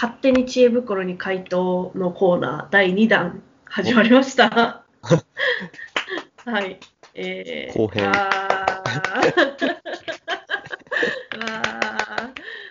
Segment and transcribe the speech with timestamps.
[0.00, 4.82] 勝手に知恵袋に回答のコーナー第2弾始まりました。
[6.46, 6.80] はい。
[7.12, 8.08] えー、後編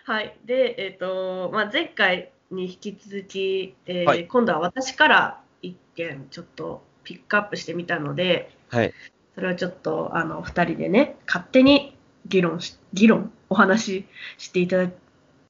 [0.05, 0.35] はい。
[0.43, 8.91] で、えっ、と、まあ、前回に引き続き、えーはい今度は私から一件ちょっとピックアップしてみたので、はい。
[9.35, 14.07] それをちょっとあの2人でね勝手に議論し議論お話し
[14.39, 14.89] していただ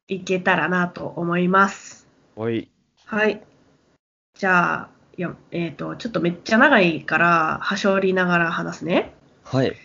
[0.09, 2.08] いけたらなと思います。
[2.36, 2.70] おい。
[3.05, 3.41] はい。
[4.34, 9.14] じゃあ、いやえっ、と、ちょっとめっちゃ長いから、はしょりながら話すね。
[9.44, 9.76] はい。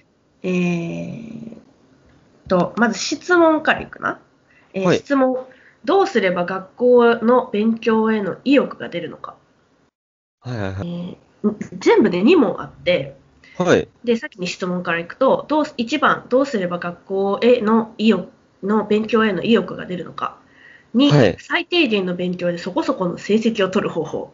[0.42, 1.58] えー
[2.48, 4.18] と、まず質問からいくな。
[4.72, 5.46] えーはい質問。
[5.84, 9.36] どうすれば学校の勉強への意欲が出るのか。
[10.40, 10.88] はいはいはい。
[10.88, 11.16] えー
[11.78, 13.18] 全部で2問あって、
[13.58, 13.86] はい。
[14.02, 18.30] で、さっきに質問からいくと、どう1番、どうすれば学校への意欲
[18.62, 20.38] の勉強への意欲が出るのか。
[20.94, 24.32] 2、はい最低限の勉強でそこそこの成績を取る方法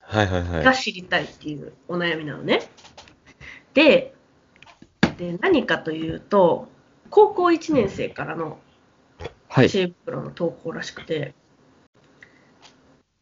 [0.00, 0.64] はいはいはい。
[0.64, 2.60] が知りたいっていうお悩みなのね。
[3.74, 4.14] で、
[5.16, 6.68] で何かというと、
[7.10, 8.58] 高校1年生からの
[9.48, 9.70] はい。
[9.70, 11.34] 知恵袋の投稿らしくて、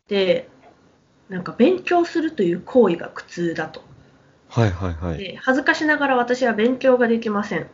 [0.09, 0.49] で、
[1.29, 3.83] なんか勉強するという行為が苦痛だと。
[4.49, 5.19] はいはいはい。
[5.19, 7.69] で恥ずかしながら私は勉強ができません、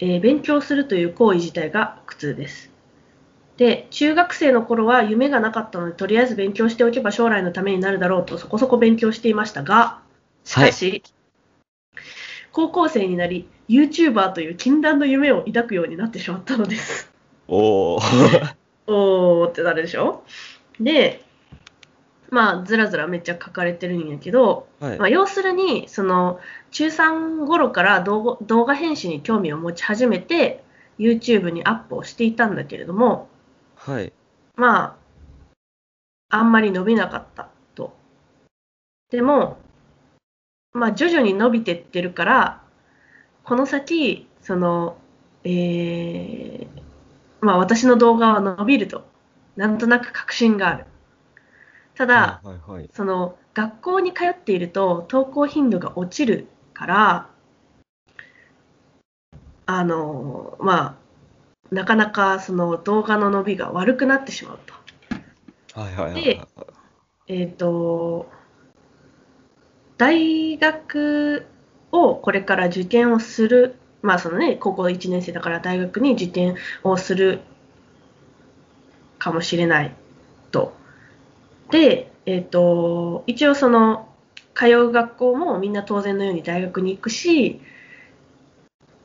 [0.00, 2.70] えー勉強するという行為自体が苦痛です。
[3.56, 10.00] で中学生の頃は夢がなかったのでとりあえず勉強しておけば将来のためになるだろうとそこそこ勉強していましたが
[10.44, 11.02] しかし、
[12.52, 17.12] 高校生になり YouTuber という禁断の夢を抱くようになってしまったのです。
[17.46, 18.54] おー。
[18.88, 20.24] おーってなるでしょ？
[20.80, 21.22] で
[22.30, 30.64] まあずらずらめっちゃ書かれてるんやけどはいまあ、要するにその中3頃から動画動画編集に興味を持ち始めて
[30.98, 33.28] YouTube にアップをしていたんだけれども
[33.76, 34.12] はい。
[34.56, 34.96] ま
[36.30, 37.94] ああんまり伸びなかったと。
[39.10, 39.58] でも
[40.72, 42.62] まあ徐々に伸びてってるから
[43.44, 44.96] この先その
[45.44, 46.80] えー
[47.40, 49.06] まあ私の動画は伸びると
[49.56, 50.84] なんとなく確信がある。
[52.00, 52.90] ただ、はいはいはい。
[52.94, 57.28] その学校に通っていると投稿頻度が落ちるから
[59.66, 60.96] あのま
[61.70, 65.78] あなかなかその動画の伸びが悪くなってしまうと。
[65.78, 66.40] はいはいはいで
[67.28, 68.30] えっ、と
[69.98, 71.44] 大学
[71.92, 77.40] をこれから受験をするまあそのね高校1年生だから大学に受験をする
[79.18, 79.99] かもしれないと。
[81.70, 84.08] で、えっ、と一応その
[84.54, 87.60] 通う学校もみんな当然のように大学に行くし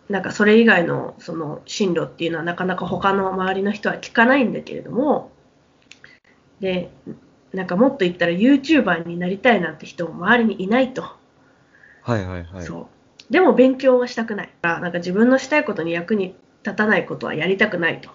[0.09, 5.31] なんかそれ以外のその進路っていうのはなかなか他の周りの人は聞かないんだけれども
[6.59, 6.91] で
[7.53, 11.03] なんかもっと言ったら YouTuber になりたいなんて人も周りにいないと、
[12.01, 12.65] はいはいはい。
[12.65, 12.87] そ
[13.29, 13.33] う。
[13.33, 14.49] でも勉強はしたくない。
[14.61, 18.09] からなんか自分のしたいことに役に立たないことはやりたくないと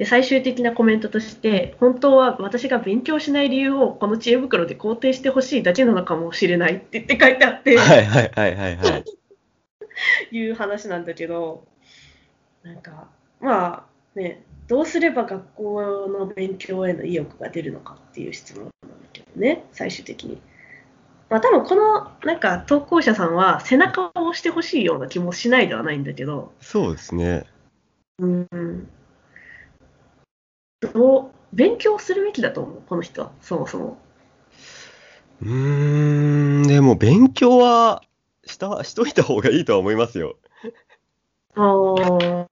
[0.00, 9.04] で最終的なコメントとして本当は私が勉強しない理由をこの知恵袋で肯定してほしいだけなのかもしれないって言って書いてあって、はいはいはいはいはい。
[10.34, 11.66] いう話なんだけど
[12.62, 13.08] なんか
[13.42, 20.40] まあねどうすれば学校の勉強への意欲が出るのかっていう質問なんだけどね最終的に。
[21.28, 27.44] まあ多分このなんか投稿者さんは背中を押してほしいような気もしないではないんだけど、そうですね。
[28.18, 28.88] うん、
[30.80, 32.82] どう勉強するべきだと思う？
[32.88, 33.98] この人はそもそも。
[35.42, 38.02] うーん、でも勉強は
[38.44, 40.36] した、しといた方がいいとは思いますよ。
[41.54, 42.46] あー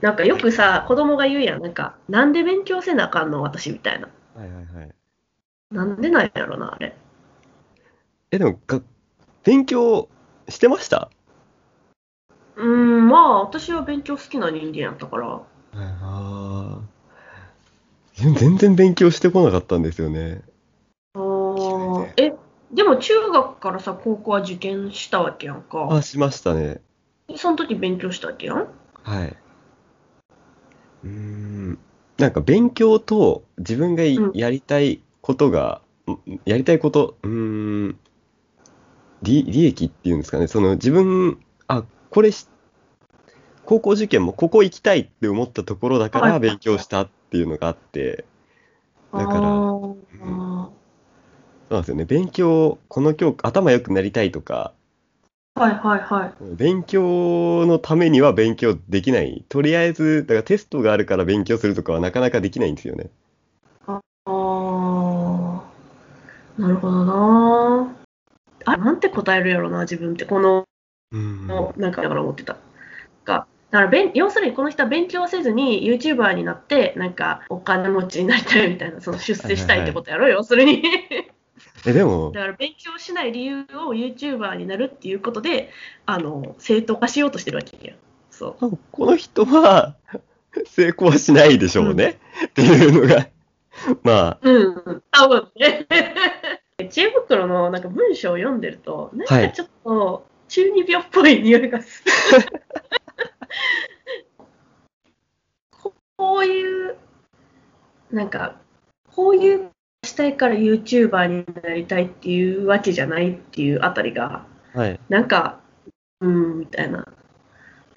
[0.00, 4.08] なんかよくさ子供が言うやんなんかなんで勉強せなあかんの私みたいな。
[4.34, 4.94] はいはいはい。
[5.70, 6.96] なんでなんやろなあれ。
[8.30, 8.80] え、でもが、
[9.44, 10.08] 勉強
[10.48, 11.10] してました？
[12.56, 15.40] うーん、まあ、私は勉強好きな人間やったから。
[18.18, 18.22] ああ。
[18.22, 20.42] 全全然勉強してこなかったんですよね。
[21.14, 22.34] あーえ、
[22.72, 25.88] でも中学からさ、高校は受験したわけやんか。
[25.90, 26.80] あ、しましたね。
[27.36, 28.68] その時勉強したわけやん？
[29.02, 29.36] はい。
[31.04, 31.78] うーん。
[32.18, 37.30] なんか勉強と自分がやりたいことが、んやりたいこと、うー
[37.88, 37.98] ん、
[39.22, 40.46] 利、利益っていうんですかね。
[40.46, 42.48] その自分、あ、これし、
[43.64, 48.24] 高校受験もここ行きたいって思ったところだかはいら勉強したっていうのがあって、
[49.12, 49.96] だからあー
[51.68, 52.04] そうなんですよね。
[52.04, 54.72] 勉強、この教科、頭良くなりたいとか、
[55.56, 56.54] はいはいはい。
[56.54, 59.44] 勉強のためには勉強できない。
[59.48, 63.10] とりあえず、だからテストがあるから勉強するとかはなかなかできないんですよね。
[63.86, 65.62] ああ、
[66.58, 67.96] なるほどな。
[68.66, 70.24] あ、なんて答えるやろな、自分って。
[70.24, 70.64] この、
[71.12, 71.46] うん。
[71.46, 72.56] なんかだから思ってた。
[73.70, 80.82] がだから勉要するにこの人は勉強せずに YouTuber になってなんかお金持ちになりたいみたいなその出世したいってことやろ、要するに。
[81.86, 85.70] え、でも、だから勉強しない理由を YouTuber になるっていうことで
[86.04, 87.94] あの正当化しようとしてるわけや。
[88.30, 88.78] そう。
[88.90, 89.96] この人は
[90.66, 92.18] 成功はしないでしょうね。
[92.46, 93.28] っていうのが、
[94.02, 95.02] まあ、うん。
[95.10, 95.86] 多分ね。
[96.90, 102.42] 知恵袋のなんか文章を読んでるとなんかちょっと中二病っぽい匂いがする。
[102.42, 102.60] こ
[106.36, 106.96] こういう
[108.12, 108.56] なんか
[109.10, 109.70] こういう
[110.04, 114.44] したいから YouTuber になりたいっていうわけじゃないっていうあたりが
[114.74, 115.00] はい。
[115.08, 115.60] なんか
[116.20, 117.08] うんみたいな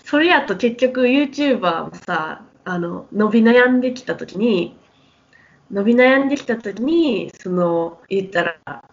[0.05, 4.77] それやと結局 YouTuber もさあの伸び悩んできた時に
[5.69, 8.85] 伸び悩んできた時にその言ったら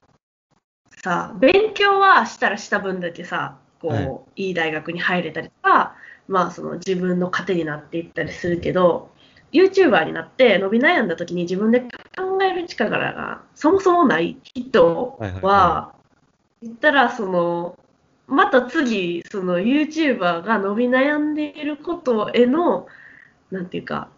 [1.05, 5.95] さ勉強はしたらした分だけさこう、はいい、い大学に入れたりとか
[6.27, 9.15] まあその自分の糧になっていったりするけど
[9.53, 15.95] YouTuber になって伸び悩んだ時に自分で考える力がそもそもない人は
[16.63, 17.79] 言ったらその
[18.27, 22.87] また次その YouTuber が伸び悩んでいることへの
[23.51, 24.09] なんていうか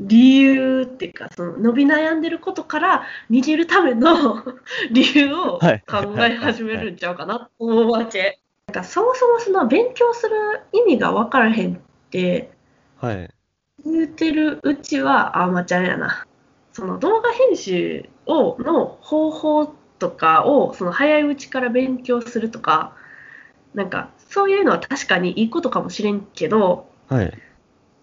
[0.00, 4.42] 理由っていうかその伸び悩んでることから逃げるための
[4.90, 8.40] 理由を考はいえ始めるんちゃうかなと思うわけ。
[8.66, 10.36] なんかそもそもその勉強する
[10.72, 11.78] 意味が分からへんっ
[12.10, 12.50] て
[12.96, 13.30] はい。
[13.84, 16.26] 言うてるうちはあまちゃんやな。
[16.72, 22.94] その動画編集をの方法とかをその早いうちから勉強するとか
[23.74, 27.38] なんかそういうのは確かにいいことかもしれんけどはい。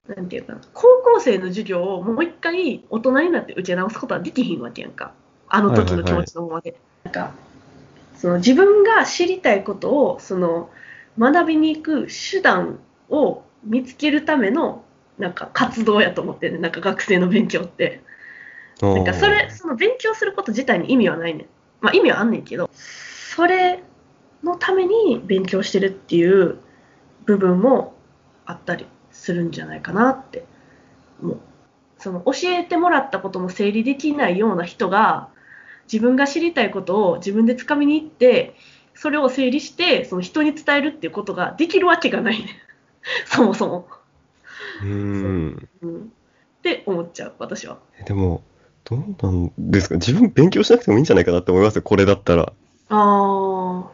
[0.08, 5.14] なんていうかな高校生の授業をもう一回大人になって受け直すことはできひんわけやんか
[5.50, 6.80] あの時の気持ちのままで。
[7.04, 7.32] なんか
[8.16, 10.70] その自分が知りたいことをその
[11.20, 12.80] 学びに行く手段
[13.10, 14.84] を見つけるための
[15.18, 18.02] なんか活動やと思ってねなんか学生の勉強って。
[18.80, 21.46] なんかそれその勉強すること自体に意味はないねん。
[21.82, 23.84] まあ意味はあんねんけどそれ
[24.44, 26.60] のために勉強してるっていう
[27.26, 27.96] 部分も
[28.46, 30.46] あったりするんじゃないかなって
[31.22, 31.40] もう。
[32.00, 35.30] その教えてもらったことも整理できないような人が
[35.92, 38.56] 自分が知りたいことを自分で掴みに行って
[38.94, 42.48] それを整理してその人に伝えるっていうことができるわけがないねん。
[43.26, 43.88] そもそも、
[44.82, 45.70] うーん。
[45.82, 48.44] うん、って思っちゃう私はえでも、
[48.84, 49.96] どうなんですか？
[49.96, 51.82] 自分勉強しなくてもいいんじゃないかなって思いますよ。
[51.82, 52.44] これだったら。
[52.44, 52.54] あ
[52.90, 53.92] あ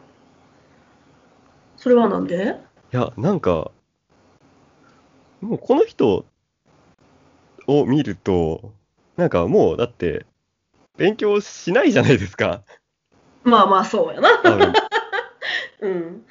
[1.78, 2.56] それはなんで？
[2.94, 3.72] いや、なんか、
[5.42, 6.26] もうこの人
[7.68, 8.72] を見ると、
[9.18, 10.26] なんかもう、だって、
[10.98, 12.62] 勉強しないじゃないですか。
[13.44, 14.30] まあまあそうやな
[15.82, 16.26] うん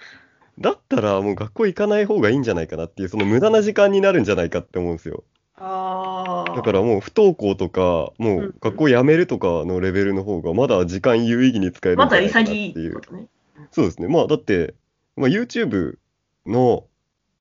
[0.62, 5.24] だったらもう学校行かない方がいいんじゃないかなっていう、その無駄な時間になるんじゃないかって思うんですよ。
[5.56, 12.94] ああだからもう不登校とか、もう学校辞めるとかのレベルの方が、まだ時間有意義に使えるんじゃないかなって潔いっていう。
[12.94, 13.26] ことね
[13.70, 14.08] そうですね。
[14.08, 14.74] まあだって、
[15.16, 15.98] まあ、YouTube
[16.46, 16.84] の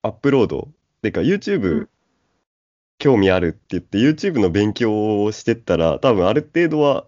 [0.01, 0.67] アップロード、
[1.01, 1.89] てか YouTube、うん
[3.01, 7.07] 興味あるって言って YouTube の勉強をしてったら、多分ある程度は、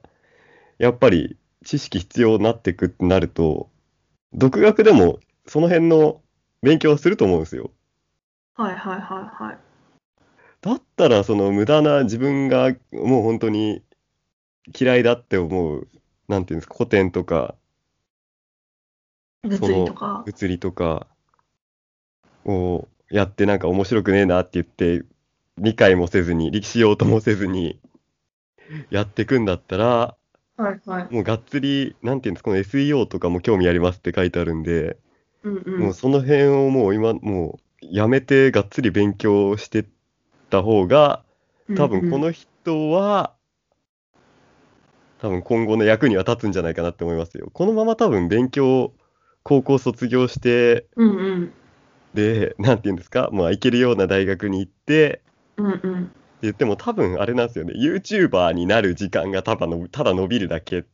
[0.80, 3.70] やっぱり知識必要になってくってなると、
[4.34, 6.22] 独学でもその辺の
[6.62, 7.72] 勉強はすると思うんですよ。
[8.56, 9.58] はいはいはいはい。
[10.62, 13.84] だったらその無駄な自分がもう本当に
[14.80, 15.88] 嫌いだって思う、
[16.28, 17.56] なんていうんですか、古典とか
[19.44, 20.24] 物理とか。
[20.26, 21.08] 物理とか。
[22.46, 25.06] をやってなんか面白くねえなって言って
[25.58, 27.80] 理解もせずに力しようともせずに
[28.90, 30.16] やってくんだったら
[30.58, 31.14] はいはい。
[31.14, 34.98] もうがっつりなんていうんですかこの SEO とかも興味ありますって書いてあるんで、
[35.44, 35.80] うんうん。
[35.80, 39.86] もうその辺をもう今もうやめてがっつり勉強してっ
[40.50, 41.24] た方が
[41.76, 43.34] 多分この人は、
[45.20, 47.50] 多分今後の役には立つんじゃないかなって思いますよ。
[47.54, 48.94] このまま多分勉強
[49.44, 51.54] 高校卒業してうんうん。
[52.14, 55.22] で、なんて言うんですか、まあ、行けるような大学に行って、
[55.58, 56.04] うんうん。
[56.04, 56.12] って
[56.44, 60.86] 言っても多分あれなんですよね、YouTuber になる時間がただのただ伸びるだけ。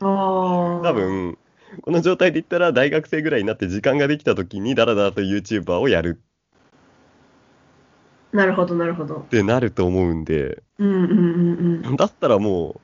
[0.00, 1.38] 多分、
[1.82, 6.22] この状態で言ったら大学生ぐらいになって時間ができた時にダラダラと YouTuber をやる
[8.32, 11.14] なるほどなるほどってなると思うんで、うんうんう
[11.80, 12.80] んうんだったらも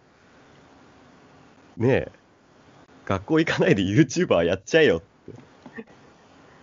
[1.79, 2.13] う、ねえ、
[3.07, 5.41] 学校行かないで YouTuber やっちゃえよって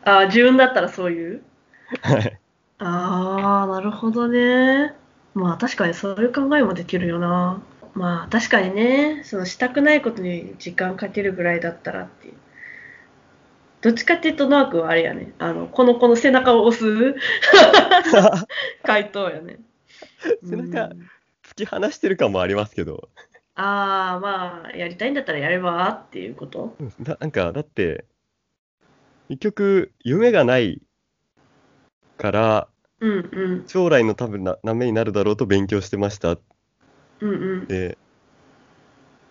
[0.06, 1.44] ああ、自分だったらそういう？
[2.01, 2.39] はい。
[2.80, 4.94] ああ、なるほどね。
[5.34, 7.62] まあ確かにそういう考えもできるよな。
[7.93, 12.33] まあ確かにね、そのしたくないことに時間かけるぐらいだったらっていう。
[13.81, 15.33] どっちかっていうと、ノア君はあれやね。
[15.39, 17.15] あの、この子の背中を押す
[18.83, 19.59] 回答やね。
[20.43, 21.09] 背中うん
[21.43, 23.09] 突き放してる感もありますけど、
[23.55, 26.75] ああ、まあ、やりたいんだったらやればっていうこと？
[27.00, 28.05] ななんか、だって、
[29.27, 30.81] 結局、夢がない
[32.17, 32.67] から、
[33.01, 33.67] うんうん。
[33.67, 36.38] 将来の多分なためになるだろうと勉強してました
[37.24, 37.65] うんうん。
[37.68, 37.98] で、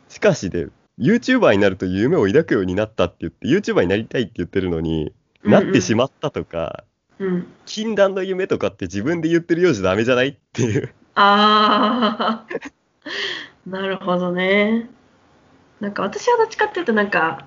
[0.08, 0.68] しかしで、
[0.98, 5.12] YouTuber になると夢を抱くようになったって言って、YouTuber になりたいって言ってるのに、
[5.44, 6.84] なってしまったとか、
[7.18, 7.46] うん。
[7.66, 10.92] 禁断の夢とかって自分で言ってるようじゃダメじゃないっていう。
[11.14, 12.46] ああ、
[13.68, 14.88] なるほどね。
[15.80, 17.46] なんか私はどっちかっていうとなんか、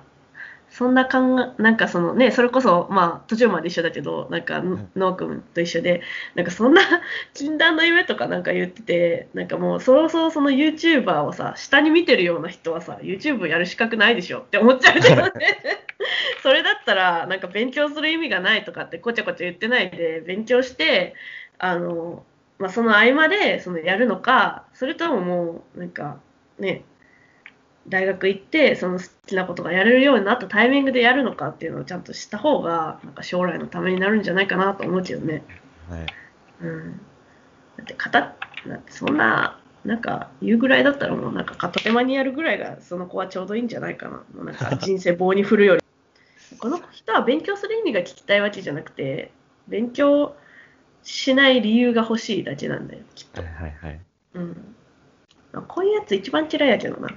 [0.70, 1.18] そんな考
[1.58, 6.02] え、なんかそのね、それこそ、まあ途中まで一緒だけど、なんか、んノー君と一緒で、
[6.34, 6.82] なんかそんな
[7.34, 15.32] 禁断の夢とかなんか言ってて、なんかもうそろそろその YouTuber をさ、下に見てるような人はさ、YouTube やる資格ないでしょって思っちゃうけどね。
[16.42, 21.14] それだったら、なんか勉強する意味がないとかってこちゃこちゃ言ってないで、勉強して、
[21.58, 22.24] あの、
[22.58, 26.20] まあ、その合間でそのやるのか、それとももう、なんか
[26.58, 26.84] ね、
[27.88, 35.44] 大学行って、その好きなことがやれるようになったタイミングでやるのかっていうのをちゃんと知った方が、なんか将来のためになるんじゃないかなと思うけどね。
[35.88, 36.06] はい。
[36.62, 36.92] うん。
[37.76, 38.34] だって、片、だ
[38.74, 44.24] ってそんな、なんか言うぐらいだったらもうなんか片手間にやるぐらいがその子はちょうどいいんじゃないかな。
[44.34, 45.82] もうなんか人生棒に振るより。
[46.58, 49.30] この人は勉強する意味が聞きたいわけじゃなくて、
[49.68, 50.34] 勉強
[51.04, 53.52] しない理由が欲しいだけなんだよ、きっとはい。
[53.52, 54.00] はいはい。
[54.34, 54.76] うん。
[55.62, 57.08] こういうやつ一番嫌いやけどな。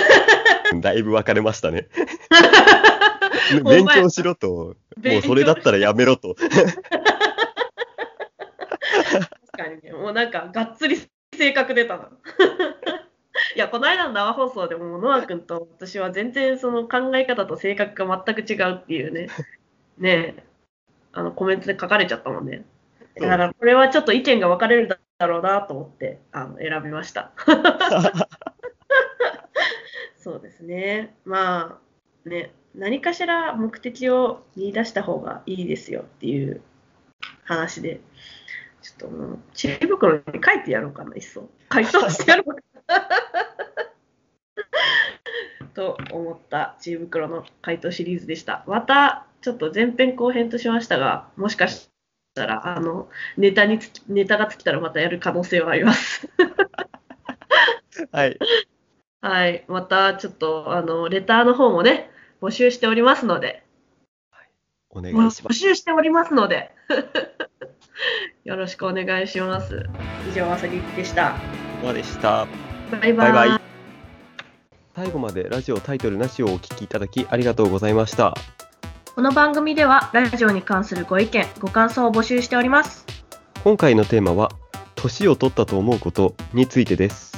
[0.80, 1.88] だいぶ分かれましたね。
[3.64, 6.34] 勉強しろと、もうそれだったらやめろと。
[6.34, 6.50] 確
[9.52, 10.98] かにね、もうなんかがっつり
[11.34, 12.08] 性格出たな。
[13.54, 19.28] いや、この間の生放送でも、ノア君と私は全然その考え方と性格が全く違うっていうね、
[19.98, 20.44] ねえ、
[21.12, 22.64] あのコメントで書かれちゃったもんね。
[23.16, 27.32] だからこれはちょっと意見が分かれるだろうなと思ってあの選びました。
[30.16, 31.16] そうですね。
[31.24, 31.80] ま
[32.24, 36.60] あ、ね、何かしら目的を見出した方がいいですよっていう
[37.44, 38.00] 話で、
[38.82, 41.48] ちょっともう、知恵袋に書いてやろうかな、いっそ。
[41.68, 43.08] 回答してやろうかな。
[45.74, 48.64] と思った知恵袋の回答シリーズでした。
[48.66, 51.90] また、ちょっと前編後編としましたが、もしかし
[52.38, 56.28] たら、あの、ネタにつき、ネタが尽きたらまたやる可能性はあります。
[58.12, 58.38] はい。
[59.20, 59.64] はい。
[59.68, 63.64] また、ちょっと、あの、レターの方もね、募集しておりますので、
[64.90, 65.58] お願いし募ます。
[65.58, 66.70] 集しておりますので、
[68.44, 69.84] よろしくお願いします。
[70.30, 71.34] 以上、あさぎでした。
[71.84, 72.46] までした。
[72.90, 73.32] バイバイ。
[73.32, 73.60] バイバイ
[74.94, 78.34] 最後までラジオタイトルなしをお聞きいただきありがとうございました。
[79.18, 83.04] この番組では、ラジオに関するご意見、ご感想を募集しております。
[83.64, 84.52] 今回のテーマは、
[84.94, 87.36] 年を取ったと思うことについてです。